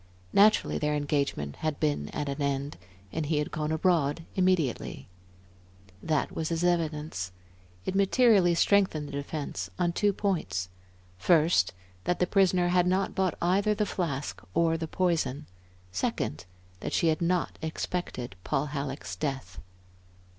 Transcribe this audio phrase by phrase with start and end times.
[0.33, 2.75] Naturally their engagement had been at an end,
[3.11, 5.07] and he had gone abroad immediately.
[6.01, 7.31] That was his evidence.
[7.85, 10.69] It materially strengthened the defence on two points;
[11.19, 11.73] first,
[12.05, 15.45] that the prisoner had not bought either the flask or the poison;
[15.91, 16.45] second,
[16.79, 19.59] that she had not expected Paul Halleck's death.